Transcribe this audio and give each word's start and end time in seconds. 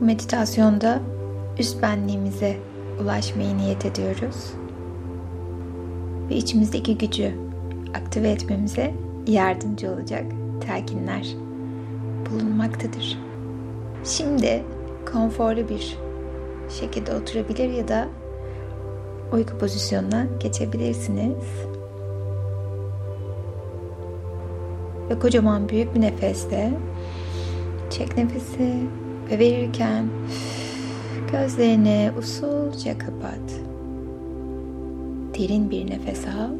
Bu 0.00 0.04
meditasyonda 0.04 1.00
üst 1.58 1.82
benliğimize 1.82 2.56
ulaşmayı 3.02 3.56
niyet 3.56 3.86
ediyoruz. 3.86 4.52
Ve 6.30 6.34
içimizdeki 6.34 6.98
gücü 6.98 7.32
aktive 7.94 8.28
etmemize 8.28 8.94
yardımcı 9.26 9.92
olacak 9.92 10.24
telkinler 10.66 11.26
bulunmaktadır. 12.30 13.18
Şimdi 14.04 14.62
konforlu 15.12 15.68
bir 15.68 15.98
şekilde 16.80 17.14
oturabilir 17.14 17.68
ya 17.68 17.88
da 17.88 18.08
uyku 19.32 19.58
pozisyonuna 19.58 20.26
geçebilirsiniz. 20.40 21.44
Ve 25.10 25.18
kocaman 25.18 25.68
büyük 25.68 25.94
bir 25.94 26.00
nefeste 26.00 26.70
çek 27.90 28.16
nefesi 28.16 28.74
ve 29.30 29.38
verirken 29.38 30.04
gözlerini 31.32 32.10
usulca 32.18 32.98
kapat. 32.98 33.40
Derin 35.38 35.70
bir 35.70 35.90
nefes 35.90 36.24
al. 36.26 36.50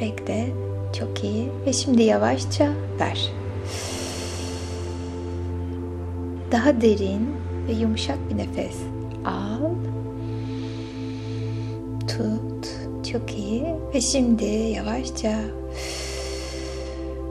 Bekle. 0.00 0.52
Çok 0.98 1.24
iyi. 1.24 1.48
Ve 1.66 1.72
şimdi 1.72 2.02
yavaşça 2.02 2.72
ver. 3.00 3.32
Daha 6.52 6.80
derin 6.80 7.28
ve 7.68 7.72
yumuşak 7.72 8.18
bir 8.30 8.36
nefes 8.36 8.76
al. 9.24 9.70
Tut. 12.08 12.68
Çok 13.12 13.38
iyi. 13.38 13.64
Ve 13.94 14.00
şimdi 14.00 14.44
yavaşça 14.44 15.38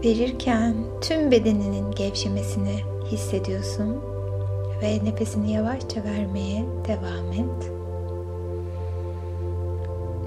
verirken 0.03 0.75
tüm 1.01 1.31
bedeninin 1.31 1.91
gevşemesini 1.91 2.75
hissediyorsun 3.11 3.97
ve 4.81 5.05
nefesini 5.05 5.51
yavaşça 5.51 6.03
vermeye 6.03 6.65
devam 6.87 7.31
et. 7.33 7.71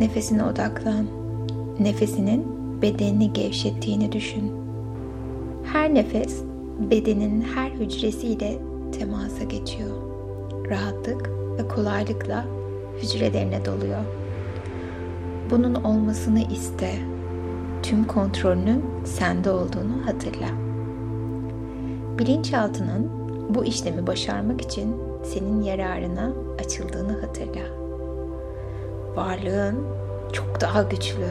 Nefesine 0.01 0.45
odaklan. 0.45 1.07
Nefesinin 1.81 2.47
bedenini 2.83 3.33
gevşettiğini 3.33 4.13
düşün. 4.13 4.53
Her 5.73 5.95
nefes 5.95 6.43
bedenin 6.91 7.41
her 7.41 7.71
hücresiyle 7.71 8.59
temasa 8.99 9.45
geçiyor. 9.45 9.91
Rahatlık 10.71 11.31
ve 11.59 11.69
kolaylıkla 11.69 12.45
hücrelerine 13.03 13.65
doluyor. 13.65 14.05
Bunun 15.51 15.75
olmasını 15.75 16.41
iste. 16.41 17.14
Tüm 17.85 18.05
kontrolünün 18.05 18.85
sende 19.05 19.51
olduğunu 19.51 20.07
hatırla. 20.07 20.47
Bilinçaltının 22.19 23.11
bu 23.49 23.65
işlemi 23.65 24.07
başarmak 24.07 24.61
için 24.61 24.97
senin 25.25 25.63
yararına 25.63 26.33
açıldığını 26.61 27.21
hatırla. 27.21 27.63
Varlığın 29.17 29.79
çok 30.33 30.61
daha 30.61 30.83
güçlü, 30.83 31.27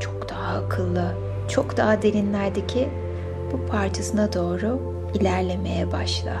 çok 0.00 0.28
daha 0.28 0.56
akıllı, 0.56 1.14
çok 1.48 1.76
daha 1.76 2.02
derinlerdeki 2.02 2.88
bu 3.52 3.66
parçasına 3.66 4.32
doğru 4.32 4.80
ilerlemeye 5.14 5.92
başla. 5.92 6.36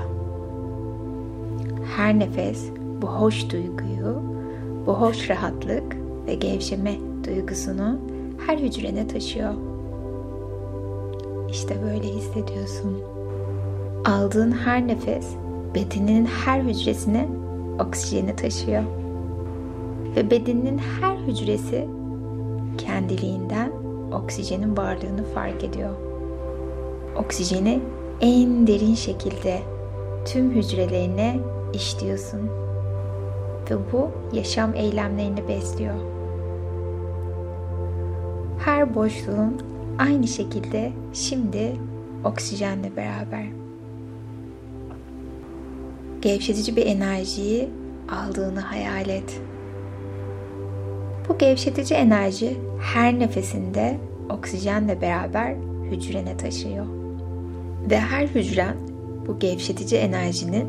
Her 1.96 2.18
nefes 2.18 2.70
bu 3.02 3.06
hoş 3.06 3.50
duyguyu, 3.50 4.22
bu 4.86 5.00
hoş 5.00 5.30
rahatlık 5.30 5.96
ve 6.26 6.34
gevşeme 6.34 6.94
duygusunu 7.24 8.15
her 8.46 8.58
hücrene 8.58 9.08
taşıyor. 9.08 9.54
İşte 11.50 11.82
böyle 11.82 12.08
hissediyorsun. 12.08 13.02
Aldığın 14.04 14.52
her 14.52 14.86
nefes 14.86 15.26
bedeninin 15.74 16.24
her 16.24 16.60
hücresine 16.60 17.28
oksijeni 17.80 18.36
taşıyor. 18.36 18.82
Ve 20.16 20.30
bedeninin 20.30 20.78
her 20.78 21.16
hücresi 21.16 21.88
kendiliğinden 22.78 23.72
oksijenin 24.12 24.76
varlığını 24.76 25.24
fark 25.34 25.64
ediyor. 25.64 25.90
Oksijeni 27.16 27.80
en 28.20 28.66
derin 28.66 28.94
şekilde 28.94 29.58
tüm 30.24 30.50
hücrelerine 30.50 31.36
işliyorsun. 31.74 32.40
Ve 33.70 33.74
bu 33.92 34.10
yaşam 34.36 34.74
eylemlerini 34.74 35.48
besliyor. 35.48 36.15
Her 38.66 38.94
boşluğun 38.94 39.62
aynı 39.98 40.28
şekilde 40.28 40.92
şimdi 41.12 41.72
oksijenle 42.24 42.96
beraber. 42.96 43.44
Gevşetici 46.22 46.76
bir 46.76 46.86
enerjiyi 46.86 47.68
aldığını 48.08 48.60
hayal 48.60 49.08
et. 49.08 49.40
Bu 51.28 51.38
gevşetici 51.38 52.00
enerji 52.00 52.56
her 52.82 53.18
nefesinde 53.18 53.98
oksijenle 54.30 55.00
beraber 55.00 55.54
hücrene 55.90 56.36
taşıyor. 56.36 56.86
Ve 57.90 57.98
her 57.98 58.26
hücren 58.26 58.76
bu 59.26 59.38
gevşetici 59.38 60.00
enerjinin 60.00 60.66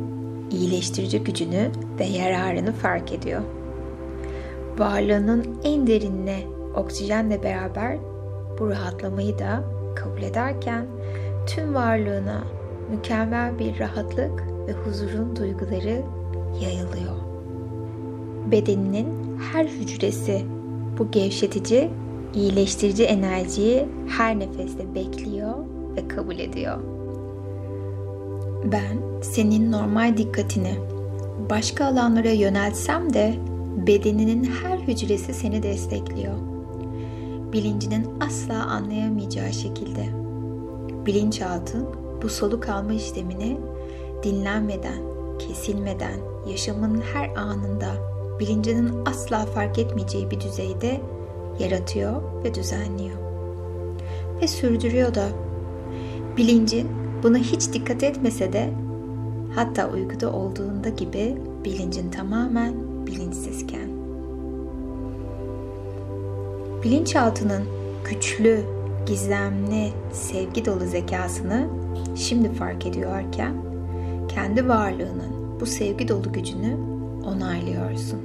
iyileştirici 0.52 1.24
gücünü 1.24 1.72
ve 2.00 2.06
yararını 2.06 2.74
fark 2.74 3.14
ediyor. 3.14 3.42
Varlığının 4.78 5.46
en 5.64 5.88
derinine 5.88 6.57
oksijenle 6.78 7.44
beraber 7.44 7.98
bu 8.60 8.70
rahatlamayı 8.70 9.40
da 9.40 9.64
kabul 9.96 10.22
ederken 10.22 10.86
tüm 11.48 11.76
varlığına 11.76 12.44
mükemmel 12.92 13.60
bir 13.60 13.80
rahatlık 13.80 14.44
ve 14.68 14.72
huzurun 14.72 15.36
duyguları 15.36 16.02
yayılıyor. 16.62 17.18
Bedeninin 18.52 19.38
her 19.52 19.66
hücresi 19.66 20.46
bu 20.98 21.12
gevşetici, 21.12 21.90
iyileştirici 22.34 23.04
enerjiyi 23.04 23.86
her 24.18 24.40
nefeste 24.40 24.96
bekliyor 24.96 25.56
ve 25.98 26.08
kabul 26.08 26.40
ediyor. 26.40 26.78
Ben 28.72 29.22
senin 29.22 29.72
normal 29.72 30.18
dikkatini 30.18 30.74
başka 31.50 31.86
alanlara 31.86 32.32
yöneltsem 32.32 33.14
de 33.14 33.34
bedeninin 33.88 34.44
her 34.44 34.78
hücresi 34.78 35.34
seni 35.34 35.64
destekliyor. 35.64 36.57
Bilincinin 37.54 38.08
asla 38.20 38.66
anlayamayacağı 38.66 39.54
şekilde. 39.54 40.06
Bilinçaltın 41.06 41.88
bu 42.22 42.30
soluk 42.30 42.70
alma 42.70 42.94
işlemini 42.94 43.58
dinlenmeden, 44.24 45.02
kesilmeden, 45.40 46.20
yaşamın 46.50 47.02
her 47.14 47.36
anında 47.36 47.88
bilincinin 48.40 49.06
asla 49.06 49.46
fark 49.46 49.80
etmeyeceği 49.80 50.32
bir 50.32 50.42
düzeyde 50.42 51.02
yaratıyor 51.60 52.44
ve 52.44 52.54
düzenliyor. 52.54 53.18
Ve 54.42 54.48
sürdürüyor 54.48 55.16
da. 55.16 55.28
Bilincin 56.38 56.90
buna 57.24 57.38
hiç 57.38 57.74
dikkat 57.74 58.04
etmese 58.04 58.54
de 58.54 58.74
hatta 59.56 59.90
uykuda 59.90 60.34
olduğunda 60.34 60.90
gibi 60.90 61.38
bilincin 61.66 62.12
tamamen 62.12 62.74
bilinçsizken. 63.08 63.97
Bilinçaltının 66.88 67.64
güçlü, 68.10 68.64
gizemli, 69.06 69.92
sevgi 70.12 70.66
dolu 70.66 70.86
zekasını 70.86 71.68
şimdi 72.16 72.54
fark 72.54 72.86
ediyorken 72.86 73.54
kendi 74.28 74.68
varlığının 74.68 75.60
bu 75.60 75.66
sevgi 75.66 76.08
dolu 76.08 76.34
gücünü 76.34 76.78
onaylıyorsun. 77.26 78.20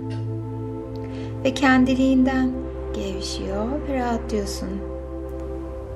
Ve 1.44 1.54
kendiliğinden 1.54 2.52
gevşiyor 2.94 3.66
ve 3.88 3.94
rahatlıyorsun. 3.94 4.70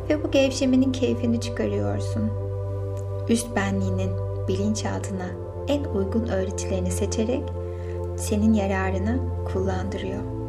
Ve 0.08 0.24
bu 0.24 0.30
gevşemenin 0.30 0.92
keyfini 0.92 1.40
çıkarıyorsun. 1.40 2.30
Üst 3.28 3.56
benliğinin 3.56 4.10
bilinçaltına 4.48 5.28
en 5.68 5.84
uygun 5.84 6.26
öğretilerini 6.26 6.90
seçerek 6.90 7.42
senin 8.16 8.54
yararını 8.54 9.18
kullandırıyor. 9.52 10.45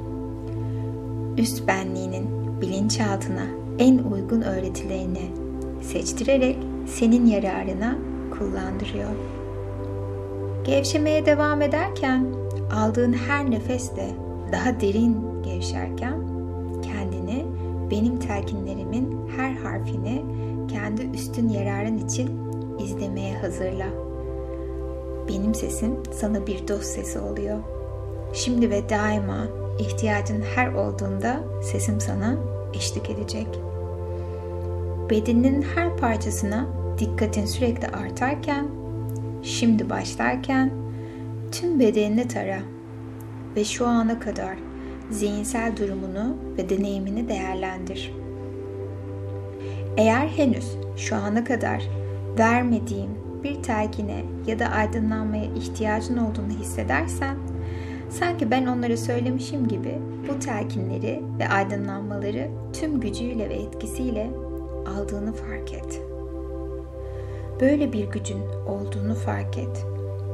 Üst 1.37 1.67
benliğinin 1.67 2.27
bilinçaltına 2.61 3.45
en 3.79 3.97
uygun 3.97 4.41
öğretilerini 4.41 5.31
seçtirerek 5.81 6.57
senin 6.87 7.25
yararına 7.25 7.97
kullandırıyor. 8.39 9.09
Gevşemeye 10.63 11.25
devam 11.25 11.61
ederken 11.61 12.25
aldığın 12.75 13.13
her 13.13 13.51
nefeste 13.51 14.09
daha 14.51 14.81
derin 14.81 15.43
gevşerken 15.43 16.21
kendini 16.81 17.45
benim 17.91 18.19
telkinlerimin 18.19 19.29
her 19.37 19.53
harfini 19.53 20.23
kendi 20.67 21.01
üstün 21.17 21.49
yararın 21.49 21.97
için 21.97 22.39
izlemeye 22.79 23.37
hazırla. 23.37 23.87
Benim 25.27 25.55
sesim 25.55 25.95
sana 26.11 26.47
bir 26.47 26.67
dost 26.67 26.85
sesi 26.85 27.19
oluyor. 27.19 27.57
Şimdi 28.33 28.69
ve 28.69 28.89
daima 28.89 29.66
ihtiyacın 29.79 30.43
her 30.55 30.73
olduğunda 30.73 31.39
sesim 31.61 31.99
sana 32.01 32.35
eşlik 32.73 33.09
edecek. 33.09 33.47
Bedeninin 35.09 35.61
her 35.61 35.97
parçasına 35.97 36.67
dikkatin 36.97 37.45
sürekli 37.45 37.87
artarken 37.87 38.67
şimdi 39.43 39.89
başlarken 39.89 40.71
tüm 41.51 41.79
bedenini 41.79 42.27
tara 42.27 42.59
ve 43.55 43.63
şu 43.63 43.87
ana 43.87 44.19
kadar 44.19 44.57
zihinsel 45.11 45.77
durumunu 45.77 46.35
ve 46.57 46.69
deneyimini 46.69 47.29
değerlendir. 47.29 48.13
Eğer 49.97 50.27
henüz 50.27 50.77
şu 50.97 51.15
ana 51.15 51.43
kadar 51.43 51.83
vermediğim 52.39 53.09
bir 53.43 53.63
telkine 53.63 54.23
ya 54.47 54.59
da 54.59 54.65
aydınlanmaya 54.65 55.45
ihtiyacın 55.45 56.17
olduğunu 56.17 56.49
hissedersen, 56.49 57.37
sanki 58.09 58.51
ben 58.51 58.65
onları 58.65 58.97
söylemişim 58.97 59.67
gibi 59.67 59.99
bu 60.29 60.39
telkinleri 60.39 61.23
ve 61.39 61.49
aydınlanmaları 61.49 62.47
tüm 62.73 62.99
gücüyle 62.99 63.49
ve 63.49 63.53
etkisiyle 63.53 64.29
aldığını 64.87 65.33
fark 65.33 65.73
et. 65.73 66.01
Böyle 67.61 67.93
bir 67.93 68.05
gücün 68.05 68.41
olduğunu 68.67 69.15
fark 69.15 69.57
et. 69.57 69.85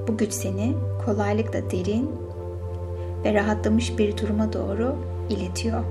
Bu 0.08 0.18
güç 0.18 0.34
seni 0.34 0.74
kolaylıkla 1.06 1.72
derin 1.72 2.10
ve 3.24 3.34
rahatlamış 3.34 3.98
bir 3.98 4.18
duruma 4.18 4.54
doğru 4.54 4.96
iletiyor. 5.30 5.84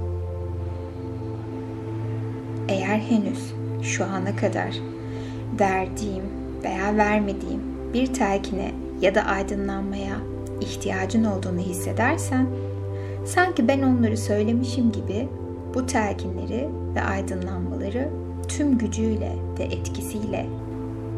Eğer 2.69 2.99
henüz 2.99 3.55
şu 3.83 4.05
ana 4.05 4.37
kadar 4.37 4.75
verdiğim 5.61 6.25
veya 6.65 6.97
vermediğim 6.97 7.61
bir 7.95 8.07
telkine 8.07 8.73
ya 9.01 9.15
da 9.15 9.23
aydınlanmaya 9.23 10.32
ihtiyacın 10.63 11.25
olduğunu 11.25 11.59
hissedersen, 11.59 12.47
sanki 13.25 13.69
ben 13.69 13.83
onları 13.83 14.17
söylemişim 14.17 14.93
gibi 14.93 15.29
bu 15.75 15.87
telkinleri 15.87 16.69
ve 16.95 17.03
aydınlanmaları 17.03 18.09
tüm 18.49 18.79
gücüyle 18.79 19.33
ve 19.59 19.63
etkisiyle 19.63 20.47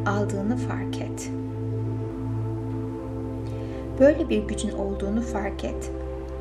aldığını 0.06 0.56
fark 0.56 1.00
et. 1.00 1.31
Böyle 4.00 4.29
bir 4.29 4.43
gücün 4.43 4.70
olduğunu 4.70 5.23
fark 5.23 5.64
et. 5.64 5.91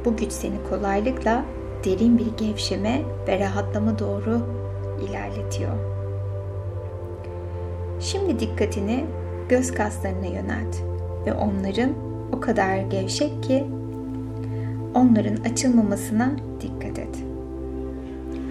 Bu 0.06 0.18
güç 0.18 0.32
seni 0.32 0.64
kolaylıkla 0.70 1.46
derin 1.86 2.18
bir 2.18 2.46
gevşeme 2.46 3.02
ve 3.28 3.40
rahatlama 3.40 4.00
doğru 4.00 4.42
ilerletiyor. 5.10 5.74
Şimdi 8.00 8.40
dikkatini 8.40 9.06
göz 9.50 9.72
kaslarına 9.72 10.26
yönelt 10.26 10.76
ve 11.26 11.34
onların 11.34 12.13
o 12.34 12.40
kadar 12.40 12.78
gevşek 12.78 13.44
ki 13.44 13.66
onların 14.96 15.36
açılmamasına 15.52 16.32
dikkat 16.62 17.00
et. 17.00 17.24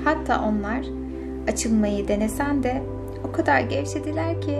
Hatta 0.04 0.44
onlar 0.44 0.86
açılmayı 1.48 2.08
denesen 2.08 2.62
de 2.62 2.82
o 3.28 3.32
kadar 3.32 3.60
gevşediler 3.60 4.40
ki 4.40 4.58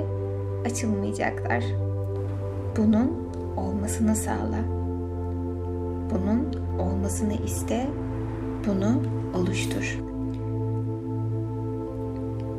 açılmayacaklar. 0.66 1.64
Bunun 2.76 3.28
olmasını 3.56 4.16
sağla. 4.16 4.58
Bunun 6.10 6.48
olmasını 6.80 7.32
iste, 7.32 7.86
bunu 8.66 9.02
oluştur. 9.34 10.00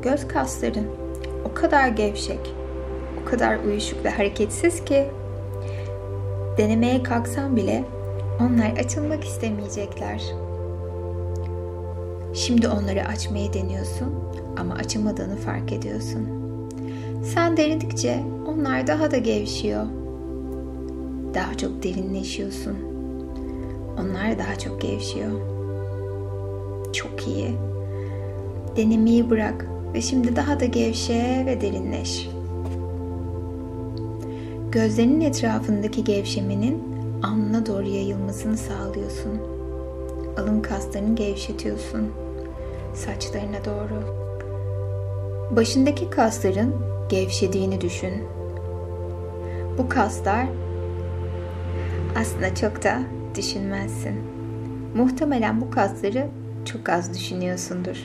Göz 0.01 0.27
kasların 0.27 0.85
o 1.45 1.53
kadar 1.53 1.87
gevşek, 1.87 2.55
o 3.21 3.25
kadar 3.29 3.57
uyuşuk 3.57 4.05
ve 4.05 4.09
hareketsiz 4.09 4.85
ki 4.85 5.07
denemeye 6.57 7.03
kalksan 7.03 7.55
bile 7.55 7.83
onlar 8.41 8.71
açılmak 8.71 9.23
istemeyecekler. 9.23 10.21
Şimdi 12.33 12.67
onları 12.67 13.05
açmaya 13.07 13.53
deniyorsun 13.53 14.13
ama 14.57 14.73
açamadığını 14.73 15.35
fark 15.35 15.71
ediyorsun. 15.73 16.27
Sen 17.23 17.57
denedikçe 17.57 18.19
onlar 18.47 18.87
daha 18.87 19.11
da 19.11 19.17
gevşiyor. 19.17 19.85
Daha 21.33 21.57
çok 21.57 21.83
derinleşiyorsun. 21.83 22.77
Onlar 23.99 24.39
daha 24.39 24.59
çok 24.59 24.81
gevşiyor. 24.81 25.31
Çok 26.93 27.27
iyi. 27.27 27.51
Denemeyi 28.77 29.29
bırak 29.29 29.65
ve 29.93 30.01
şimdi 30.01 30.35
daha 30.35 30.59
da 30.59 30.65
gevşe 30.65 31.43
ve 31.45 31.61
derinleş. 31.61 32.29
Gözlerinin 34.73 35.21
etrafındaki 35.21 36.03
gevşemenin 36.03 36.83
alnına 37.23 37.65
doğru 37.65 37.87
yayılmasını 37.87 38.57
sağlıyorsun. 38.57 39.41
Alın 40.37 40.61
kaslarını 40.61 41.15
gevşetiyorsun. 41.15 42.11
Saçlarına 42.93 43.65
doğru. 43.65 44.03
Başındaki 45.55 46.09
kasların 46.09 46.75
gevşediğini 47.09 47.81
düşün. 47.81 48.13
Bu 49.77 49.89
kaslar 49.89 50.45
aslında 52.15 52.55
çok 52.55 52.83
da 52.83 52.99
düşünmezsin. 53.35 54.15
Muhtemelen 54.95 55.61
bu 55.61 55.71
kasları 55.71 56.27
çok 56.65 56.89
az 56.89 57.13
düşünüyorsundur. 57.13 57.97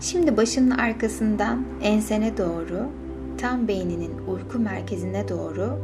Şimdi 0.00 0.36
başının 0.36 0.70
arkasından 0.70 1.64
ensene 1.82 2.38
doğru, 2.38 2.88
tam 3.44 3.68
beyninin 3.68 4.12
uyku 4.28 4.58
merkezine 4.58 5.28
doğru 5.28 5.78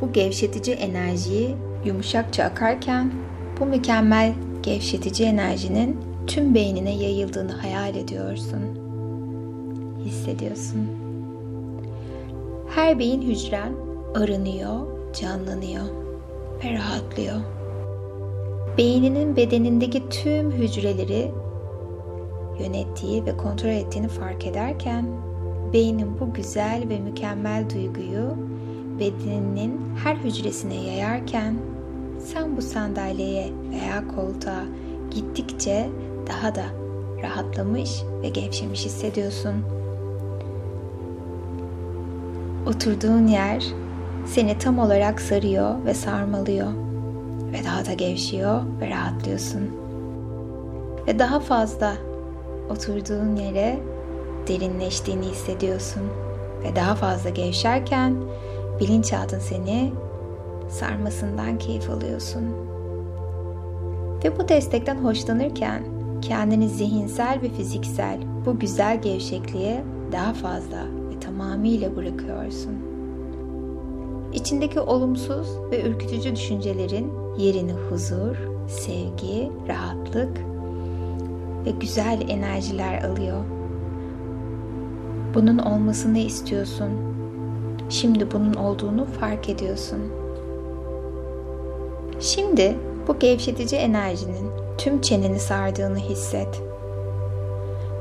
bu 0.00 0.12
gevşetici 0.12 0.76
enerjiyi 0.76 1.56
yumuşakça 1.84 2.44
akarken 2.44 3.12
bu 3.60 3.66
mükemmel 3.66 4.34
gevşetici 4.62 5.28
enerjinin 5.28 5.96
tüm 6.26 6.54
beynine 6.54 6.94
yayıldığını 6.94 7.52
hayal 7.52 7.94
ediyorsun. 7.94 8.60
Hissediyorsun. 10.04 10.86
Her 12.74 12.98
beyin 12.98 13.22
hücren 13.22 13.72
arınıyor, 14.14 14.86
canlanıyor 15.20 15.84
ve 16.64 16.72
rahatlıyor. 16.72 17.40
Beyninin 18.78 19.36
bedenindeki 19.36 20.08
tüm 20.08 20.50
hücreleri 20.50 21.30
yönettiği 22.60 23.26
ve 23.26 23.36
kontrol 23.36 23.70
ettiğini 23.70 24.08
fark 24.08 24.46
ederken 24.46 25.27
beynin 25.72 26.20
bu 26.20 26.34
güzel 26.34 26.88
ve 26.88 27.00
mükemmel 27.00 27.70
duyguyu 27.70 28.36
bedeninin 29.00 29.80
her 30.04 30.16
hücresine 30.16 30.74
yayarken 30.74 31.54
sen 32.20 32.56
bu 32.56 32.62
sandalyeye 32.62 33.52
veya 33.70 34.08
koltuğa 34.16 34.64
gittikçe 35.10 35.88
daha 36.26 36.54
da 36.54 36.64
rahatlamış 37.22 38.02
ve 38.22 38.28
gevşemiş 38.28 38.84
hissediyorsun. 38.84 39.54
Oturduğun 42.66 43.26
yer 43.26 43.64
seni 44.26 44.58
tam 44.58 44.78
olarak 44.78 45.20
sarıyor 45.20 45.84
ve 45.84 45.94
sarmalıyor 45.94 46.68
ve 47.52 47.64
daha 47.64 47.86
da 47.86 47.92
gevşiyor 47.92 48.62
ve 48.80 48.90
rahatlıyorsun. 48.90 49.70
Ve 51.06 51.18
daha 51.18 51.40
fazla 51.40 51.94
oturduğun 52.70 53.36
yere 53.36 53.78
derinleştiğini 54.48 55.26
hissediyorsun 55.26 56.02
ve 56.62 56.76
daha 56.76 56.94
fazla 56.94 57.30
gevşerken 57.30 58.16
bilinçaltın 58.80 59.38
seni 59.38 59.92
sarmasından 60.68 61.58
keyif 61.58 61.90
alıyorsun. 61.90 62.44
Ve 64.24 64.38
bu 64.38 64.48
destekten 64.48 65.04
hoşlanırken 65.04 65.82
kendini 66.22 66.68
zihinsel 66.68 67.38
ve 67.42 67.48
fiziksel 67.48 68.18
bu 68.46 68.58
güzel 68.58 69.02
gevşekliğe 69.02 69.84
daha 70.12 70.32
fazla 70.32 70.84
ve 71.10 71.20
tamamıyla 71.20 71.96
bırakıyorsun. 71.96 72.74
İçindeki 74.32 74.80
olumsuz 74.80 75.48
ve 75.70 75.82
ürkütücü 75.82 76.36
düşüncelerin 76.36 77.12
yerini 77.38 77.72
huzur, 77.72 78.36
sevgi, 78.68 79.50
rahatlık 79.68 80.38
ve 81.66 81.70
güzel 81.70 82.20
enerjiler 82.28 83.04
alıyor. 83.04 83.57
Bunun 85.34 85.58
olmasını 85.58 86.18
istiyorsun. 86.18 86.90
Şimdi 87.88 88.30
bunun 88.30 88.54
olduğunu 88.54 89.04
fark 89.04 89.48
ediyorsun. 89.48 89.98
Şimdi 92.20 92.76
bu 93.08 93.18
gevşetici 93.18 93.80
enerjinin 93.80 94.50
tüm 94.78 95.00
çeneni 95.00 95.40
sardığını 95.40 95.98
hisset. 95.98 96.62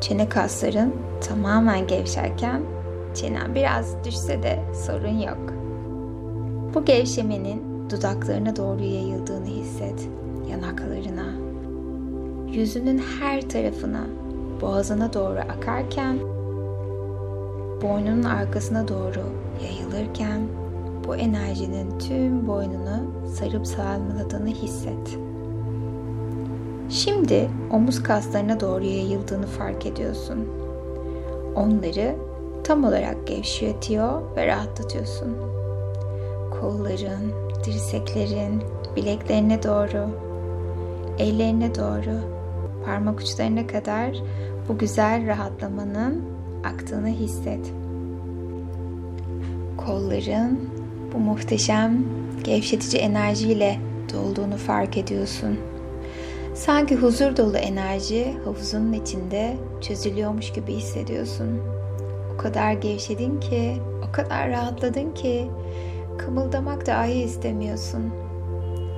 Çene 0.02 0.30
kasların 0.30 0.94
tamamen 1.28 1.88
gevşerken 1.88 2.62
çenen 3.16 3.56
biraz 3.56 4.04
düşse 4.06 4.44
de 4.44 4.60
sorun 4.86 5.18
yok. 5.20 5.54
Bu 6.74 6.86
gevşemenin 6.86 7.90
dudaklarına 7.90 8.56
doğru 8.56 8.84
yayıldığını 8.84 9.46
hisset, 9.46 10.10
yanaklarına, 10.50 11.34
yüzünün 12.54 13.02
her 13.20 13.50
tarafına, 13.50 14.02
boğazına 14.62 15.14
doğru 15.14 15.40
akarken, 15.40 16.18
boynunun 17.82 18.24
arkasına 18.24 18.88
doğru 18.88 19.22
yayılırken 19.64 20.42
bu 21.08 21.16
enerjinin 21.16 22.00
tüm 22.00 22.48
boynunu 22.48 23.28
sarıp 23.34 23.68
sarmaladığını 23.68 24.50
hisset. 24.50 25.18
Şimdi 26.90 27.50
omuz 27.72 28.04
kaslarına 28.04 28.60
doğru 28.60 28.84
yayıldığını 28.84 29.48
fark 29.48 29.86
ediyorsun. 29.86 30.48
Onları 31.56 32.16
tam 32.64 32.84
olarak 32.84 33.28
gevşetiyor 33.28 34.36
ve 34.36 34.48
rahatlatıyorsun. 34.48 35.38
kolların, 36.62 37.32
dirseklerin, 37.66 38.64
bileklerine 38.96 39.64
doğru, 39.64 40.10
ellerine 41.18 41.76
doğru, 41.76 42.20
parmak 42.86 43.20
uçlarına 43.20 43.68
kadar 43.68 44.18
bu 44.70 44.78
güzel 44.78 45.28
rahatlamanın 45.28 46.24
aktığını 46.68 47.08
hisset. 47.08 47.74
Kolların 49.78 50.70
bu 51.14 51.18
muhteşem 51.18 52.04
gevşetici 52.44 53.02
enerjiyle 53.02 53.80
dolduğunu 54.14 54.58
fark 54.58 54.98
ediyorsun. 54.98 55.58
Sanki 56.56 56.96
huzur 56.96 57.38
dolu 57.38 57.58
enerji 57.58 58.38
havuzunun 58.46 58.94
içinde 58.94 59.58
çözülüyormuş 59.82 60.54
gibi 60.54 60.74
hissediyorsun. 60.74 61.48
O 62.34 62.38
kadar 62.38 62.74
gevşedin 62.74 63.40
ki, 63.40 63.74
o 64.10 64.12
kadar 64.12 64.50
rahatladın 64.50 65.14
ki 65.14 65.48
kımıldamak 66.18 66.88
dahi 66.88 67.14
istemiyorsun. 67.14 68.14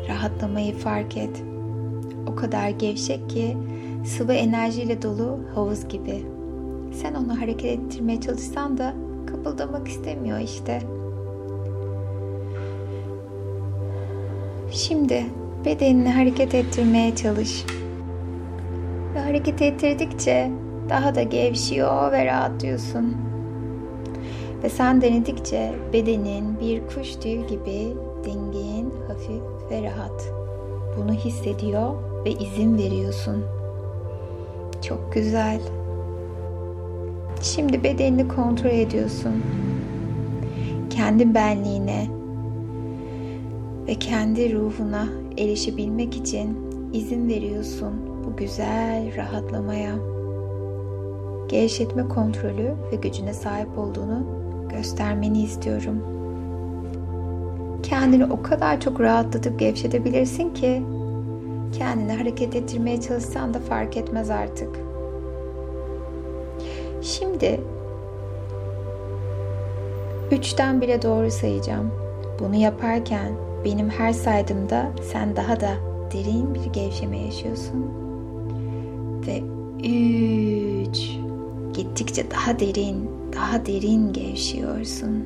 Rahatlamayı 0.08 0.78
fark 0.78 1.18
et. 1.18 1.44
O 2.28 2.36
kadar 2.36 2.70
gevşek 2.70 3.30
ki 3.30 3.58
sıvı 4.06 4.34
enerjiyle 4.34 5.02
dolu 5.02 5.40
havuz 5.56 5.88
gibi. 5.88 6.26
Sen 6.92 7.14
onu 7.14 7.42
hareket 7.42 7.80
ettirmeye 7.80 8.22
çalışsan 8.22 8.78
da 8.78 8.94
kıpıldamak 9.28 9.88
istemiyor 9.88 10.40
işte. 10.40 10.82
Şimdi 14.72 15.26
bedenini 15.66 16.10
hareket 16.10 16.56
ettirmeye 16.56 17.16
çalış. 17.16 17.66
Ve 19.16 19.20
hareket 19.20 19.62
ettirdikçe 19.62 20.52
daha 20.90 21.16
da 21.16 21.24
gevşiyor 21.24 22.12
ve 22.12 22.26
rahatlıyorsun. 22.26 23.16
Ve 24.64 24.70
sen 24.70 25.02
denedikçe 25.02 25.76
bedenin 25.94 26.60
bir 26.60 26.88
kuş 26.88 27.16
tüyü 27.16 27.48
gibi 27.48 27.94
dingin, 28.26 28.94
hafif 29.08 29.72
ve 29.72 29.84
rahat. 29.84 30.34
Bunu 30.98 31.14
hissediyor 31.14 31.94
ve 32.26 32.32
izin 32.32 32.78
veriyorsun. 32.78 33.46
Çok 34.82 35.14
güzel. 35.14 35.60
Şimdi 37.42 37.84
bedenini 37.84 38.28
kontrol 38.28 38.70
ediyorsun. 38.70 39.44
Kendi 40.90 41.34
benliğine 41.34 42.08
ve 43.88 43.96
kendi 43.96 44.54
ruhuna 44.54 45.08
erişebilmek 45.38 46.18
için 46.18 46.58
izin 46.94 47.28
veriyorsun 47.28 47.94
bu 48.26 48.36
güzel 48.36 49.16
rahatlamaya. 49.16 49.96
Gevşetme 51.50 52.08
kontrolü 52.08 52.74
ve 52.92 52.96
gücüne 52.96 53.34
sahip 53.34 53.78
olduğunu 53.78 54.24
göstermeni 54.70 55.42
istiyorum. 55.42 56.04
Kendini 57.84 58.26
o 58.26 58.42
kadar 58.42 58.82
çok 58.82 59.00
rahatlatıp 59.00 59.60
gevşetebilirsin 59.60 60.54
ki 60.54 60.84
kendini 61.78 62.14
hareket 62.14 62.56
ettirmeye 62.56 63.02
çalışsan 63.02 63.54
da 63.54 63.60
fark 63.60 63.98
etmez 63.98 64.30
artık. 64.30 64.89
Şimdi 67.02 67.62
üçten 70.32 70.82
bile 70.82 71.02
doğru 71.02 71.32
sayacağım. 71.32 71.92
Bunu 72.40 72.56
yaparken 72.56 73.34
benim 73.66 73.90
her 73.90 74.14
saydığımda 74.14 74.92
sen 75.12 75.36
daha 75.36 75.60
da 75.60 75.70
derin 76.14 76.56
bir 76.56 76.74
gevşeme 76.74 77.18
yaşıyorsun. 77.20 77.86
Ve 79.28 79.42
üç 79.88 81.12
gittikçe 81.74 82.32
daha 82.32 82.60
derin, 82.60 83.10
daha 83.36 83.66
derin 83.66 84.14
gevşiyorsun. 84.14 85.26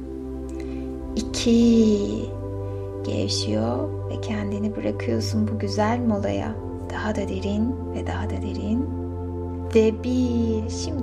İki 1.15 2.07
gevşiyor 3.03 3.89
ve 4.09 4.21
kendini 4.21 4.75
bırakıyorsun 4.75 5.47
bu 5.47 5.59
güzel 5.59 5.99
molaya. 5.99 6.55
Daha 6.93 7.15
da 7.15 7.27
derin 7.27 7.75
ve 7.95 8.07
daha 8.07 8.25
da 8.25 8.41
derin. 8.41 8.85
Ve 9.75 10.03
bir, 10.03 10.69
şimdi 10.69 11.02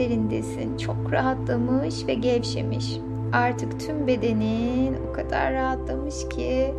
derindesin. 0.00 0.76
Çok 0.76 1.12
rahatlamış 1.12 2.06
ve 2.06 2.14
gevşemiş. 2.14 2.96
Artık 3.32 3.80
tüm 3.80 4.06
bedenin 4.06 4.96
o 5.10 5.12
kadar 5.12 5.52
rahatlamış 5.52 6.28
ki 6.28 6.74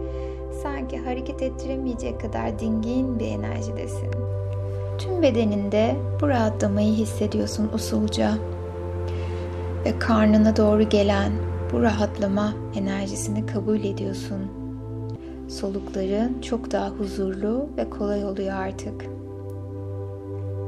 sanki 0.63 0.97
hareket 0.97 1.41
ettiremeyecek 1.41 2.21
kadar 2.21 2.59
dingin 2.59 3.19
bir 3.19 3.27
enerjidesin. 3.27 4.11
Tüm 4.97 5.21
bedeninde 5.21 5.95
bu 6.21 6.27
rahatlamayı 6.27 6.93
hissediyorsun 6.93 7.69
usulca. 7.73 8.33
Ve 9.85 9.99
karnına 9.99 10.57
doğru 10.57 10.89
gelen 10.89 11.31
bu 11.73 11.81
rahatlama 11.81 12.53
enerjisini 12.75 13.45
kabul 13.45 13.79
ediyorsun. 13.79 14.41
Solukların 15.47 16.41
çok 16.41 16.71
daha 16.71 16.89
huzurlu 16.89 17.69
ve 17.77 17.89
kolay 17.89 18.25
oluyor 18.25 18.53
artık. 18.53 19.05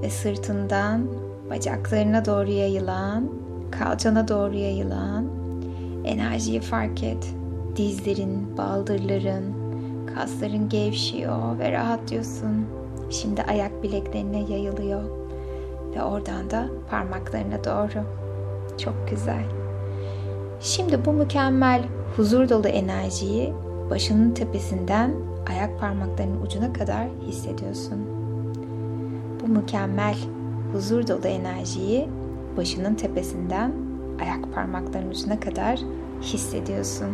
Ve 0.01 0.09
sırtından 0.09 1.07
bacaklarına 1.53 2.25
doğru 2.25 2.51
yayılan, 2.51 3.29
kalçana 3.71 4.27
doğru 4.27 4.55
yayılan 4.55 5.25
enerjiyi 6.03 6.59
fark 6.59 7.03
et. 7.03 7.33
Dizlerin, 7.75 8.57
baldırların, 8.57 9.43
kasların 10.15 10.69
gevşiyor 10.69 11.59
ve 11.59 11.71
rahatlıyorsun. 11.71 12.65
Şimdi 13.09 13.43
ayak 13.43 13.83
bileklerine 13.83 14.39
yayılıyor 14.39 15.03
ve 15.95 16.03
oradan 16.03 16.49
da 16.49 16.67
parmaklarına 16.89 17.63
doğru. 17.63 18.03
Çok 18.77 18.93
güzel. 19.09 19.43
Şimdi 20.59 21.05
bu 21.05 21.13
mükemmel 21.13 21.83
huzur 22.15 22.49
dolu 22.49 22.67
enerjiyi 22.67 23.53
başının 23.89 24.33
tepesinden 24.33 25.13
ayak 25.49 25.79
parmaklarının 25.79 26.41
ucuna 26.41 26.73
kadar 26.73 27.07
hissediyorsun. 27.27 27.99
Bu 29.41 29.47
mükemmel 29.47 30.15
huzur 30.73 31.07
dolu 31.07 31.27
enerjiyi 31.27 32.09
başının 32.57 32.95
tepesinden 32.95 33.73
ayak 34.21 34.53
parmaklarının 34.53 35.11
ucuna 35.11 35.39
kadar 35.39 35.79
hissediyorsun. 36.21 37.09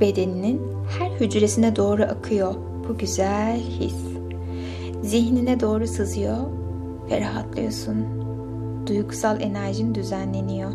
Bedeninin 0.00 0.60
her 0.98 1.10
hücresine 1.10 1.76
doğru 1.76 2.02
akıyor 2.02 2.54
bu 2.88 2.98
güzel 2.98 3.60
his. 3.60 3.96
Zihnine 5.02 5.60
doğru 5.60 5.86
sızıyor 5.86 6.36
ve 7.10 7.20
rahatlıyorsun. 7.20 7.96
Duygusal 8.86 9.40
enerjin 9.40 9.94
düzenleniyor. 9.94 10.70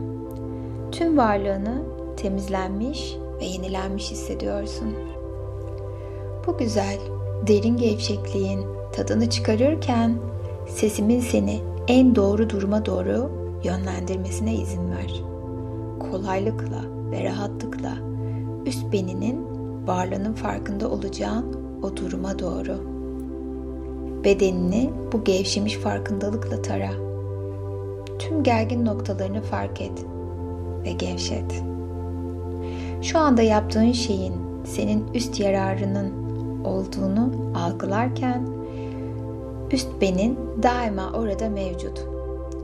Tüm 0.91 1.17
varlığını 1.17 1.81
temizlenmiş 2.17 3.15
ve 3.41 3.45
yenilenmiş 3.45 4.11
hissediyorsun. 4.11 4.95
Bu 6.47 6.57
güzel, 6.57 6.97
derin 7.47 7.77
gevşekliğin 7.77 8.65
tadını 8.93 9.29
çıkarırken 9.29 10.28
sesimin 10.69 11.19
seni 11.19 11.59
en 11.87 12.15
doğru 12.15 12.49
duruma 12.49 12.85
doğru 12.85 13.31
yönlendirmesine 13.63 14.53
izin 14.55 14.91
ver. 14.91 15.23
Kolaylıkla 15.99 16.81
ve 17.11 17.23
rahatlıkla 17.23 17.93
üst 18.65 18.93
beninin 18.93 19.45
varlığının 19.87 20.33
farkında 20.33 20.89
olacağın 20.89 21.45
o 21.83 21.97
duruma 21.97 22.39
doğru. 22.39 22.99
Bedenini 24.23 24.89
bu 25.13 25.23
gevşemiş 25.23 25.75
farkındalıkla 25.75 26.61
tara. 26.61 26.91
Tüm 28.19 28.43
gergin 28.43 28.85
noktalarını 28.85 29.41
fark 29.41 29.81
et 29.81 30.05
ve 30.85 30.91
gevşet. 30.91 31.63
Şu 33.01 33.19
anda 33.19 33.41
yaptığın 33.41 33.91
şeyin 33.91 34.33
senin 34.65 35.13
üst 35.13 35.39
yararının 35.39 36.13
olduğunu 36.65 37.31
algılarken 37.55 38.58
üst 39.71 39.87
benin 40.01 40.39
daima 40.63 41.11
orada 41.13 41.49
mevcut. 41.49 42.05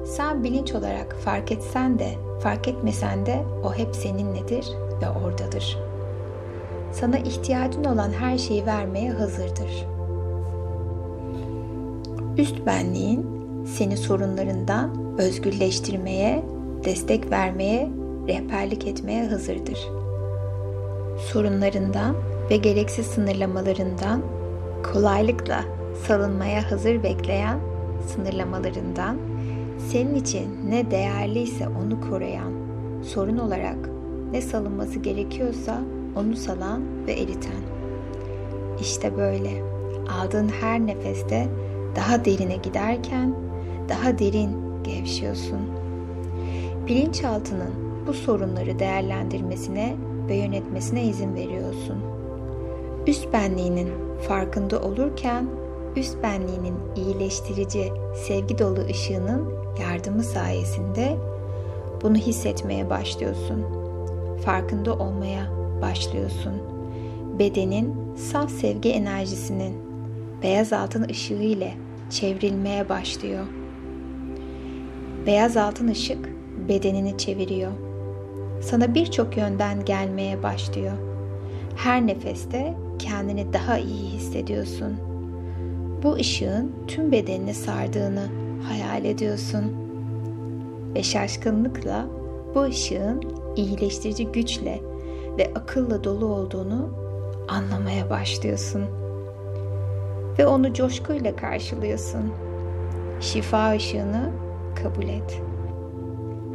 Sen 0.06 0.44
bilinç 0.44 0.76
olarak 0.76 1.16
fark 1.26 1.52
etsen 1.52 2.00
de 2.00 2.10
fark 2.40 2.68
etmesen 2.68 3.26
de 3.26 3.44
o 3.64 3.74
hep 3.74 3.96
seninledir 3.96 4.68
ve 5.02 5.10
oradadır. 5.10 5.80
Sana 6.92 7.18
ihtiyacın 7.18 7.84
olan 7.84 8.12
her 8.12 8.38
şeyi 8.38 8.66
vermeye 8.66 9.12
hazırdır. 9.12 9.86
Üst 12.38 12.66
benliğin 12.66 13.26
seni 13.66 13.98
sorunlarından 13.98 15.18
özgürleştirmeye, 15.18 16.44
destek 16.86 17.32
vermeye, 17.32 17.90
rehberlik 18.28 18.88
etmeye 18.88 19.28
hazırdır. 19.28 19.90
Sorunlarından 21.20 22.16
ve 22.50 22.58
gereksiz 22.58 23.06
sınırlamalarından 23.06 24.22
kolaylıkla 24.94 25.75
salınmaya 25.96 26.72
hazır 26.72 27.04
bekleyen 27.04 27.60
sınırlamalarından 28.08 29.18
senin 29.92 30.16
için 30.16 30.48
ne 30.70 30.92
değerliyse 30.92 31.68
onu 31.68 32.10
koruyan, 32.10 32.52
sorun 33.04 33.38
olarak 33.38 33.90
ne 34.32 34.42
salınması 34.42 35.00
gerekiyorsa 35.00 35.82
onu 36.16 36.36
salan 36.36 36.82
ve 37.08 37.14
eriten. 37.14 37.62
İşte 38.80 39.18
böyle 39.18 39.50
aldığın 40.10 40.50
her 40.62 40.80
nefeste 40.80 41.48
daha 41.96 42.26
derine 42.26 42.56
giderken 42.56 43.36
daha 43.90 44.20
derin 44.20 44.52
gevşiyorsun. 44.84 45.60
Bilinçaltının 46.88 47.74
bu 48.08 48.14
sorunları 48.14 48.80
değerlendirmesine 48.80 49.96
ve 50.28 50.36
yönetmesine 50.36 51.04
izin 51.04 51.36
veriyorsun. 51.36 51.98
Üst 53.08 53.34
benliğinin 53.34 53.90
farkında 54.28 54.82
olurken 54.82 55.46
üst 55.98 56.24
benliğinin 56.24 56.76
iyileştirici, 56.96 57.92
sevgi 58.28 58.58
dolu 58.58 58.86
ışığının 58.90 59.54
yardımı 59.82 60.24
sayesinde 60.24 61.18
bunu 62.02 62.16
hissetmeye 62.16 62.90
başlıyorsun. 62.90 63.66
Farkında 64.46 64.94
olmaya 64.94 65.52
başlıyorsun. 65.82 66.54
Bedenin 67.40 67.96
saf 68.16 68.52
sevgi 68.52 68.90
enerjisinin 68.90 69.74
beyaz 70.44 70.74
altın 70.74 71.10
ışığı 71.10 71.34
ile 71.34 71.74
çevrilmeye 72.10 72.90
başlıyor. 72.90 73.46
Beyaz 75.26 75.58
altın 75.58 75.88
ışık 75.88 76.30
bedenini 76.70 77.18
çeviriyor. 77.18 77.72
Sana 78.62 78.96
birçok 78.96 79.38
yönden 79.38 79.86
gelmeye 79.86 80.44
başlıyor. 80.44 80.94
Her 81.76 82.08
nefeste 82.08 82.74
kendini 83.00 83.54
daha 83.54 83.78
iyi 83.78 84.10
hissediyorsun. 84.10 85.15
Bu 86.06 86.14
ışığın 86.14 86.72
tüm 86.88 87.12
bedenini 87.12 87.54
sardığını 87.54 88.28
hayal 88.64 89.06
ediyorsun. 89.06 89.64
Ve 90.96 91.04
şaşkınlıkla 91.04 92.06
bu 92.56 92.62
ışığın 92.62 93.22
iyileştirici 93.56 94.28
güçle 94.28 94.82
ve 95.38 95.54
akılla 95.56 96.04
dolu 96.04 96.26
olduğunu 96.26 96.90
anlamaya 97.48 98.10
başlıyorsun. 98.10 98.82
Ve 100.40 100.48
onu 100.48 100.74
coşkuyla 100.74 101.36
karşılıyorsun. 101.36 102.32
Şifa 103.20 103.72
ışığını 103.72 104.32
kabul 104.84 105.08
et. 105.08 105.42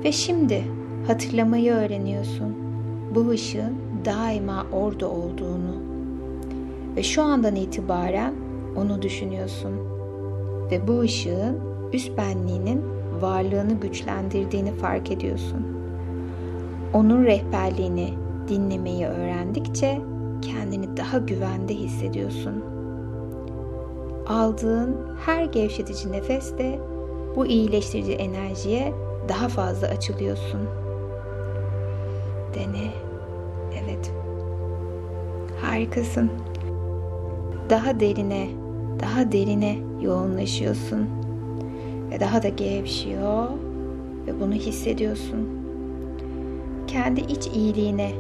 Ve 0.04 0.12
şimdi 0.12 0.64
hatırlamayı 1.07 1.73
öğreniyorsun. 1.73 2.57
Bu 3.14 3.28
ışığın 3.28 3.76
daima 4.04 4.66
orada 4.73 5.09
olduğunu. 5.09 5.75
Ve 6.97 7.02
şu 7.02 7.23
andan 7.23 7.57
itibaren 7.57 8.50
onu 8.77 9.03
düşünüyorsun. 9.03 9.73
Ve 10.71 10.89
bu 10.89 11.00
ışığın 11.00 11.61
üst 11.93 12.19
benliğinin 12.19 12.83
varlığını 13.21 13.73
güçlendirdiğini 13.81 14.73
fark 14.73 15.11
ediyorsun. 15.11 15.67
Onun 16.95 17.25
rehberliğini 17.25 18.15
dinlemeyi 18.49 19.07
öğrendikçe 19.07 20.00
kendini 20.43 20.97
daha 20.97 21.19
güvende 21.19 21.75
hissediyorsun. 21.75 22.65
Aldığın 24.27 24.97
her 25.27 25.45
gevşetici 25.45 26.12
nefeste 26.12 26.79
bu 27.37 27.47
iyileştirici 27.47 28.12
enerjiye 28.12 28.93
daha 29.29 29.49
fazla 29.49 29.87
açılıyorsun. 29.87 30.61
Dene. 32.55 32.91
Evet. 33.85 34.12
Harikasın. 35.61 36.31
Daha 37.71 38.00
derine, 38.00 38.49
daha 39.00 39.33
derine 39.33 39.79
yoğunlaşıyorsun. 40.00 41.09
Ve 42.11 42.21
daha 42.21 42.43
da 42.43 42.49
gevşiyor 42.49 43.49
ve 44.27 44.41
bunu 44.41 44.53
hissediyorsun. 44.53 45.49
Kendi 46.87 47.21
iç 47.21 47.47
iyiliğine 47.47 48.11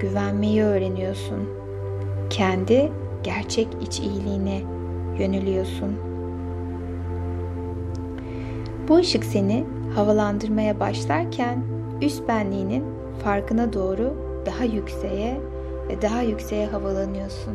güvenmeyi 0.00 0.62
öğreniyorsun. 0.62 1.48
Kendi 2.30 2.92
gerçek 3.22 3.68
iç 3.82 4.00
iyiliğine 4.00 4.62
yöneliyorsun. 5.18 5.92
Bu 8.88 8.96
ışık 8.96 9.24
seni 9.24 9.64
havalandırmaya 9.94 10.80
başlarken 10.80 11.64
üst 12.02 12.28
benliğinin 12.28 12.84
farkına 13.24 13.72
doğru 13.72 14.14
daha 14.46 14.64
yükseğe 14.64 15.40
ve 15.88 16.02
daha 16.02 16.22
yükseğe 16.22 16.66
havalanıyorsun. 16.66 17.54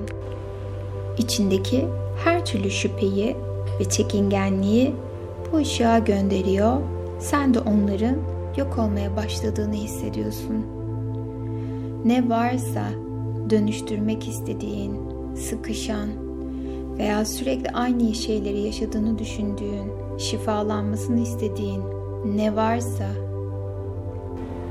İçindeki 1.19 1.85
her 2.23 2.45
türlü 2.45 2.71
şüpheyi 2.71 3.35
ve 3.79 3.89
çekingenliği 3.89 4.95
bu 5.51 5.57
ışığa 5.57 5.99
gönderiyor. 5.99 6.77
Sen 7.19 7.53
de 7.53 7.59
onların 7.59 8.15
yok 8.57 8.77
olmaya 8.77 9.15
başladığını 9.15 9.73
hissediyorsun. 9.73 10.65
Ne 12.05 12.29
varsa 12.29 12.83
dönüştürmek 13.49 14.27
istediğin, 14.27 14.95
sıkışan 15.35 16.09
veya 16.97 17.25
sürekli 17.25 17.69
aynı 17.69 18.15
şeyleri 18.15 18.59
yaşadığını 18.59 19.19
düşündüğün, 19.19 20.17
şifalanmasını 20.17 21.19
istediğin 21.19 21.81
ne 22.35 22.55
varsa 22.55 23.05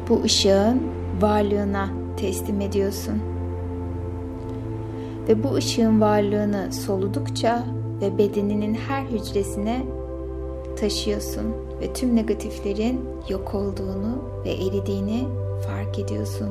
bu 0.08 0.22
ışığın 0.22 0.82
varlığına 1.20 1.88
teslim 2.16 2.60
ediyorsun. 2.60 3.22
Ve 5.28 5.44
bu 5.44 5.54
ışığın 5.54 6.00
varlığını 6.00 6.72
soludukça 6.72 7.64
ve 8.00 8.18
bedeninin 8.18 8.74
her 8.74 9.04
hücresine 9.04 9.86
taşıyorsun 10.80 11.54
ve 11.80 11.92
tüm 11.92 12.16
negatiflerin 12.16 13.00
yok 13.28 13.54
olduğunu 13.54 14.18
ve 14.44 14.50
eridiğini 14.50 15.24
fark 15.66 15.98
ediyorsun. 15.98 16.48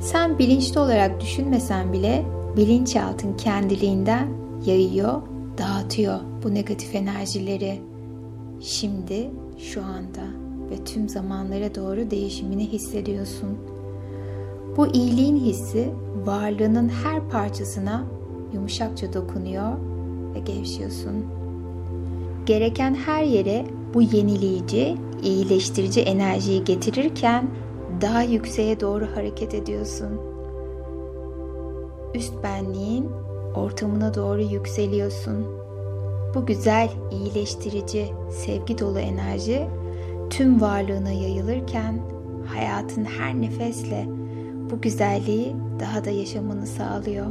Sen 0.00 0.38
bilinçli 0.38 0.80
olarak 0.80 1.20
düşünmesen 1.20 1.92
bile 1.92 2.24
bilinçaltın 2.56 3.36
kendiliğinden 3.36 4.28
yayıyor, 4.66 5.22
dağıtıyor 5.58 6.18
bu 6.44 6.54
negatif 6.54 6.94
enerjileri. 6.94 7.80
Şimdi, 8.60 9.30
şu 9.58 9.82
anda 9.82 10.22
ve 10.70 10.84
tüm 10.84 11.08
zamanlara 11.08 11.74
doğru 11.74 12.10
değişimini 12.10 12.72
hissediyorsun. 12.72 13.58
Bu 14.76 14.86
iyiliğin 14.86 15.36
hissi 15.36 15.90
varlığının 16.24 16.88
her 16.88 17.28
parçasına 17.28 18.04
yumuşakça 18.52 19.12
dokunuyor 19.12 19.72
ve 20.34 20.38
gevşiyorsun. 20.38 21.24
Gereken 22.46 22.94
her 22.94 23.24
yere 23.24 23.64
bu 23.94 24.02
yenileyici, 24.02 24.96
iyileştirici 25.22 26.00
enerjiyi 26.00 26.64
getirirken 26.64 27.50
daha 28.00 28.22
yükseğe 28.22 28.80
doğru 28.80 29.06
hareket 29.14 29.54
ediyorsun. 29.54 30.20
Üst 32.14 32.34
benliğin 32.42 33.08
ortamına 33.54 34.14
doğru 34.14 34.42
yükseliyorsun. 34.42 35.46
Bu 36.34 36.46
güzel, 36.46 36.90
iyileştirici, 37.10 38.06
sevgi 38.30 38.78
dolu 38.78 38.98
enerji 38.98 39.66
tüm 40.30 40.60
varlığına 40.60 41.10
yayılırken 41.10 41.98
hayatın 42.46 43.04
her 43.04 43.40
nefesle 43.40 44.21
bu 44.72 44.80
güzelliği 44.80 45.56
daha 45.80 46.04
da 46.04 46.10
yaşamanı 46.10 46.66
sağlıyor. 46.66 47.26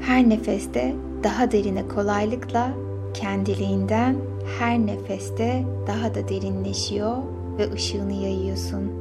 Her 0.00 0.28
nefeste 0.28 0.94
daha 1.24 1.52
derine 1.52 1.88
kolaylıkla 1.88 2.70
kendiliğinden 3.14 4.16
her 4.58 4.78
nefeste 4.78 5.64
daha 5.86 6.14
da 6.14 6.28
derinleşiyor 6.28 7.16
ve 7.58 7.72
ışığını 7.72 8.12
yayıyorsun. 8.12 8.92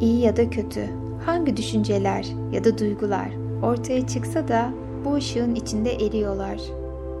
İyi 0.00 0.20
ya 0.20 0.36
da 0.36 0.50
kötü, 0.50 0.88
hangi 1.26 1.56
düşünceler 1.56 2.26
ya 2.52 2.64
da 2.64 2.78
duygular 2.78 3.28
ortaya 3.62 4.06
çıksa 4.06 4.48
da 4.48 4.70
bu 5.04 5.14
ışığın 5.14 5.54
içinde 5.54 5.92
eriyorlar. 5.94 6.60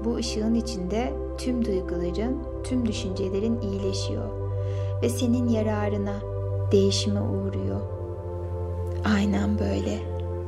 Bu 0.04 0.16
ışığın 0.16 0.54
içinde 0.54 1.12
tüm 1.38 1.64
duyguların, 1.64 2.38
tüm 2.64 2.88
düşüncelerin 2.88 3.60
iyileşiyor 3.60 4.30
ve 5.02 5.08
senin 5.08 5.48
yararına 5.48 6.31
değişime 6.72 7.20
uğruyor. 7.20 7.80
Aynen 9.04 9.58
böyle. 9.58 9.98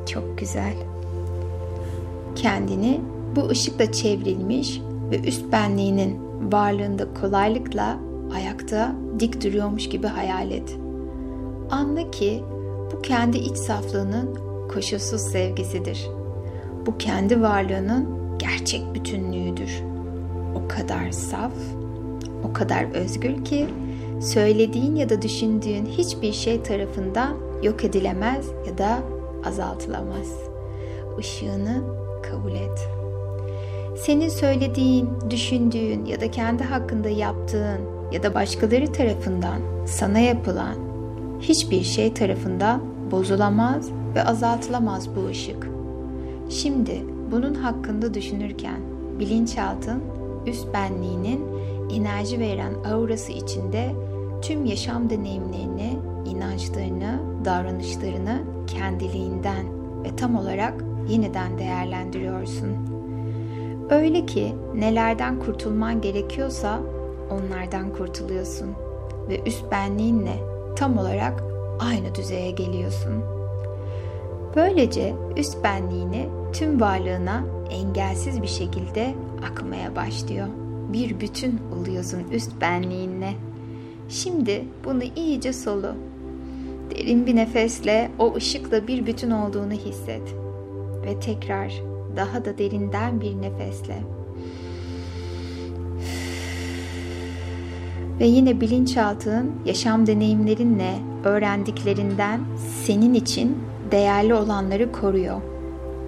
Çok 0.06 0.38
güzel. 0.38 0.74
Kendini 2.36 3.00
bu 3.36 3.48
ışıkla 3.48 3.92
çevrilmiş 3.92 4.80
ve 5.10 5.20
üst 5.20 5.52
benliğinin 5.52 6.20
varlığında 6.52 7.06
kolaylıkla 7.20 7.98
ayakta 8.34 8.92
dik 9.20 9.44
duruyormuş 9.44 9.88
gibi 9.88 10.06
hayal 10.06 10.50
et. 10.50 10.76
Anla 11.70 12.10
ki 12.10 12.44
bu 12.92 13.02
kendi 13.02 13.38
iç 13.38 13.56
saflığının 13.56 14.38
koşulsuz 14.72 15.20
sevgisidir. 15.20 16.08
Bu 16.86 16.98
kendi 16.98 17.42
varlığının 17.42 18.08
gerçek 18.38 18.94
bütünlüğüdür. 18.94 19.82
O 20.54 20.68
kadar 20.68 21.10
saf, 21.10 21.52
o 22.50 22.52
kadar 22.52 22.84
özgür 22.94 23.44
ki 23.44 23.66
söylediğin 24.24 24.96
ya 24.96 25.08
da 25.08 25.22
düşündüğün 25.22 25.86
hiçbir 25.86 26.32
şey 26.32 26.62
tarafından 26.62 27.36
yok 27.62 27.84
edilemez 27.84 28.46
ya 28.66 28.78
da 28.78 28.98
azaltılamaz. 29.44 30.28
Işığını 31.18 31.82
kabul 32.30 32.52
et. 32.52 32.88
Senin 33.96 34.28
söylediğin, 34.28 35.10
düşündüğün 35.30 36.04
ya 36.04 36.20
da 36.20 36.30
kendi 36.30 36.64
hakkında 36.64 37.08
yaptığın 37.08 37.80
ya 38.12 38.22
da 38.22 38.34
başkaları 38.34 38.92
tarafından 38.92 39.60
sana 39.86 40.18
yapılan 40.18 40.74
hiçbir 41.40 41.82
şey 41.82 42.14
tarafından 42.14 42.82
bozulamaz 43.10 43.90
ve 44.14 44.24
azaltılamaz 44.24 45.16
bu 45.16 45.28
ışık. 45.28 45.68
Şimdi 46.50 47.02
bunun 47.32 47.54
hakkında 47.54 48.14
düşünürken 48.14 48.80
bilinçaltın 49.18 50.02
üst 50.46 50.74
benliğinin 50.74 51.40
enerji 51.90 52.40
veren 52.40 52.74
aurası 52.92 53.32
içinde 53.32 53.92
tüm 54.44 54.64
yaşam 54.64 55.10
deneyimlerini, 55.10 55.98
inançlarını, 56.26 57.20
davranışlarını 57.44 58.42
kendiliğinden 58.66 59.66
ve 60.04 60.16
tam 60.16 60.36
olarak 60.36 60.84
yeniden 61.08 61.58
değerlendiriyorsun. 61.58 62.68
Öyle 63.90 64.26
ki 64.26 64.54
nelerden 64.74 65.38
kurtulman 65.38 66.00
gerekiyorsa 66.00 66.80
onlardan 67.30 67.92
kurtuluyorsun 67.92 68.70
ve 69.28 69.42
üst 69.46 69.70
benliğinle 69.70 70.36
tam 70.76 70.98
olarak 70.98 71.44
aynı 71.80 72.14
düzeye 72.14 72.50
geliyorsun. 72.50 73.24
Böylece 74.56 75.14
üst 75.36 75.64
benliğini 75.64 76.28
tüm 76.52 76.80
varlığına 76.80 77.44
engelsiz 77.70 78.42
bir 78.42 78.46
şekilde 78.46 79.14
akmaya 79.50 79.96
başlıyor. 79.96 80.46
Bir 80.92 81.20
bütün 81.20 81.60
oluyorsun 81.80 82.22
üst 82.32 82.60
benliğinle. 82.60 83.34
Şimdi 84.08 84.64
bunu 84.84 85.02
iyice 85.16 85.52
solu. 85.52 85.92
Derin 86.90 87.26
bir 87.26 87.36
nefesle 87.36 88.10
o 88.18 88.34
ışıkla 88.34 88.86
bir 88.86 89.06
bütün 89.06 89.30
olduğunu 89.30 89.72
hisset. 89.72 90.34
Ve 91.06 91.20
tekrar 91.20 91.72
daha 92.16 92.44
da 92.44 92.58
derinden 92.58 93.20
bir 93.20 93.42
nefesle. 93.42 94.02
Ve 98.20 98.26
yine 98.26 98.60
bilinçaltın 98.60 99.52
yaşam 99.64 100.06
deneyimlerinle 100.06 100.94
öğrendiklerinden 101.24 102.40
senin 102.84 103.14
için 103.14 103.58
değerli 103.90 104.34
olanları 104.34 104.92
koruyor. 104.92 105.40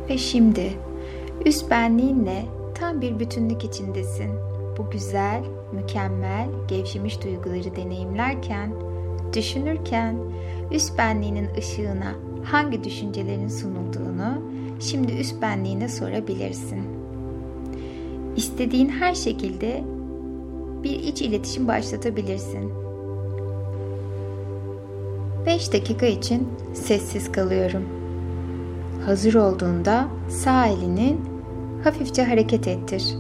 Ve 0.09 0.19
şimdi 0.19 0.73
üst 1.45 1.71
benliğinle 1.71 2.45
tam 2.75 3.01
bir 3.01 3.19
bütünlük 3.19 3.65
içindesin. 3.65 4.31
Bu 4.79 4.91
güzel, 4.91 5.43
mükemmel, 5.73 6.49
gevşemiş 6.69 7.23
duyguları 7.23 7.77
deneyimlerken, 7.77 8.73
düşünürken 9.33 10.17
üst 10.73 10.99
benliğinin 10.99 11.49
ışığına 11.59 12.15
hangi 12.45 12.85
düşüncelerin 12.85 13.49
sunulduğunu 13.49 14.43
şimdi 14.81 15.13
üst 15.13 15.43
benliğine 15.43 15.89
sorabilirsin. 15.89 16.83
İstediğin 18.37 18.89
her 18.89 19.15
şekilde 19.15 19.85
bir 20.83 20.91
iç 20.91 21.23
iletişim 21.23 21.69
başlatabilirsin. 21.69 22.73
5 25.47 25.73
dakika 25.73 26.07
için 26.07 26.49
sessiz 26.75 27.33
kalıyorum. 27.33 27.83
Hazır 29.07 29.35
olduğunda 29.35 30.09
sağ 30.29 30.67
elinin 30.67 31.21
hafifçe 31.85 32.25
hareket 32.25 32.69
ettir. 32.69 33.15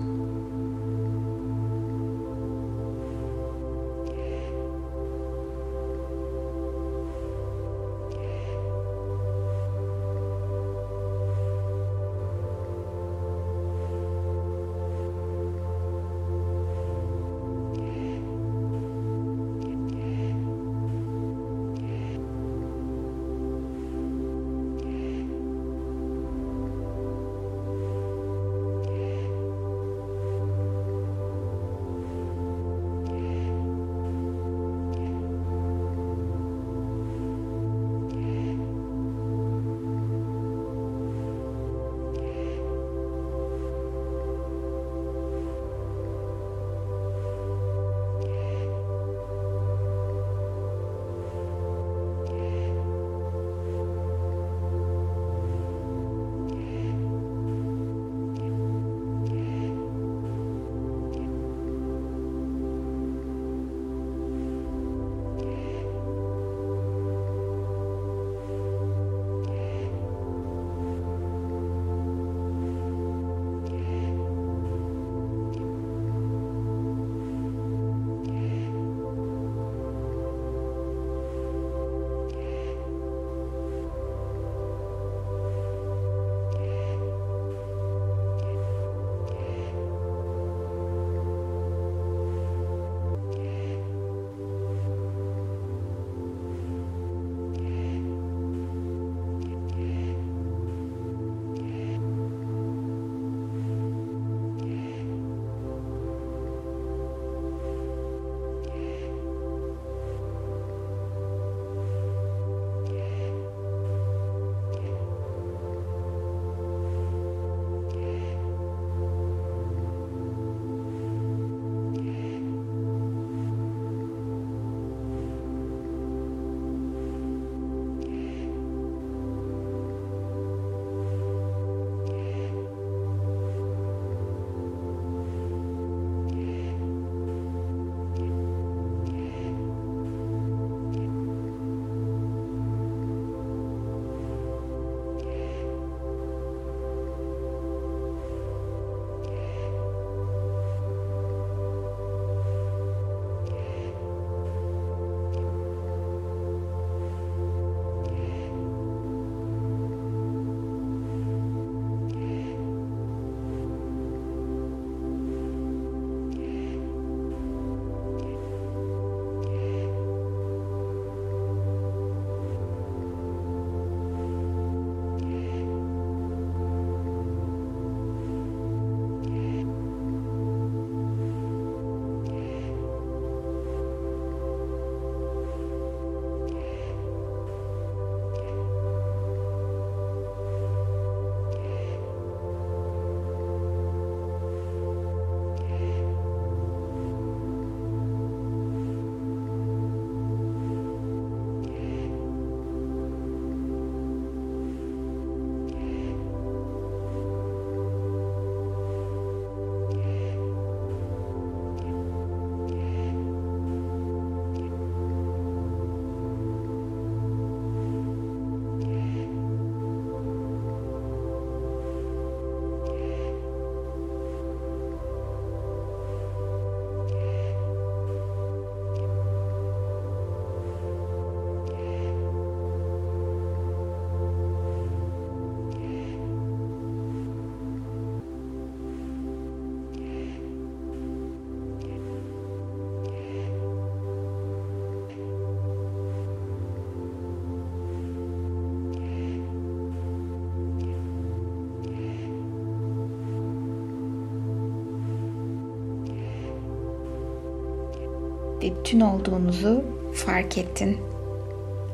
Bütün 258.86 259.00
olduğunuzu 259.00 259.84
fark 260.14 260.58
ettin. 260.58 260.98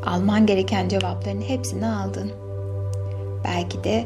Alman 0.06 0.46
gereken 0.46 0.88
cevapların 0.88 1.40
hepsini 1.40 1.86
aldın. 1.86 2.30
Belki 3.44 3.84
de 3.84 4.04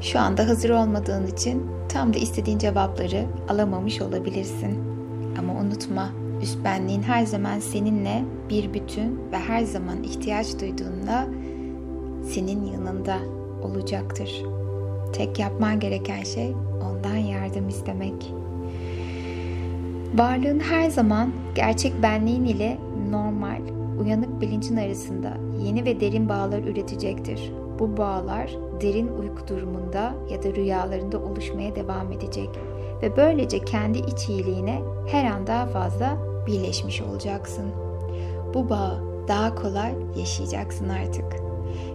şu 0.00 0.18
anda 0.18 0.48
hazır 0.48 0.70
olmadığın 0.70 1.26
için 1.26 1.66
tam 1.88 2.14
da 2.14 2.18
istediğin 2.18 2.58
cevapları 2.58 3.26
alamamış 3.48 4.00
olabilirsin. 4.00 4.78
Ama 5.38 5.52
unutma, 5.60 6.10
üst 6.42 6.64
benliğin 6.64 7.02
her 7.02 7.26
zaman 7.26 7.58
seninle 7.58 8.24
bir 8.50 8.74
bütün 8.74 9.32
ve 9.32 9.36
her 9.36 9.62
zaman 9.62 10.02
ihtiyaç 10.02 10.60
duyduğunda 10.60 11.26
senin 12.28 12.64
yanında 12.64 13.18
olacaktır. 13.62 14.42
Tek 15.12 15.38
yapman 15.38 15.80
gereken 15.80 16.22
şey 16.22 16.54
ondan 16.82 17.16
yardım 17.16 17.68
istemek. 17.68 18.32
Varlığın 20.14 20.60
her 20.60 20.90
zaman 20.90 21.32
gerçek 21.54 22.02
benliğin 22.02 22.44
ile 22.44 22.78
normal, 23.10 23.60
uyanık 24.00 24.40
bilincin 24.40 24.76
arasında 24.76 25.32
yeni 25.64 25.84
ve 25.84 26.00
derin 26.00 26.28
bağlar 26.28 26.58
üretecektir. 26.58 27.52
Bu 27.78 27.96
bağlar 27.96 28.50
derin 28.80 29.08
uyku 29.08 29.48
durumunda 29.48 30.14
ya 30.30 30.42
da 30.42 30.54
rüyalarında 30.54 31.18
oluşmaya 31.18 31.76
devam 31.76 32.12
edecek 32.12 32.48
ve 33.02 33.16
böylece 33.16 33.64
kendi 33.64 33.98
iç 33.98 34.28
iyiliğine 34.28 34.80
her 35.08 35.24
an 35.24 35.46
daha 35.46 35.66
fazla 35.66 36.16
birleşmiş 36.46 37.02
olacaksın. 37.02 37.64
Bu 38.54 38.68
bağı 38.70 39.00
daha 39.28 39.54
kolay 39.54 39.94
yaşayacaksın 40.18 40.88
artık. 40.88 41.24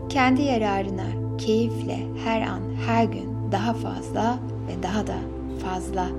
Kendi 0.10 0.42
yararına, 0.42 1.38
keyifle 1.38 2.00
her 2.24 2.42
an, 2.42 2.62
her 2.88 3.04
gün 3.04 3.52
daha 3.52 3.74
fazla 3.74 4.40
ve 4.68 4.84
daha 4.84 5.08
da 5.08 5.18
fazla 5.66 6.10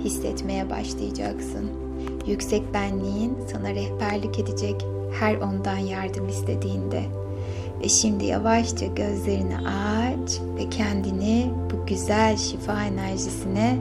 hissetmeye 0.00 0.70
başlayacaksın. 0.70 1.70
Yüksek 2.26 2.74
benliğin 2.74 3.38
sana 3.52 3.70
rehberlik 3.70 4.38
edecek 4.38 4.86
her 5.20 5.36
ondan 5.36 5.78
yardım 5.78 6.28
istediğinde. 6.28 7.02
Ve 7.82 7.88
şimdi 7.88 8.24
yavaşça 8.24 8.86
gözlerini 8.86 9.56
aç 9.58 10.40
ve 10.58 10.70
kendini 10.70 11.50
bu 11.72 11.86
güzel 11.86 12.36
şifa 12.36 12.84
enerjisine 12.84 13.78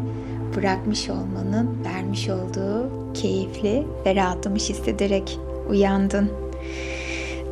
bırakmış 0.56 1.10
olmanın 1.10 1.78
vermiş 1.86 2.30
olduğu 2.30 2.89
keyifli 3.13 3.88
ve 4.06 4.15
rahatlamış 4.15 4.69
hissederek 4.69 5.39
uyandın. 5.69 6.30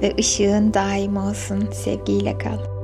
Ve 0.01 0.13
ışığın 0.19 0.73
daim 0.73 1.17
olsun. 1.17 1.69
Sevgiyle 1.71 2.37
kal. 2.37 2.80